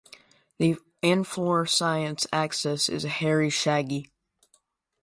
[0.57, 4.09] The inflorescence axis is hairy shaggy.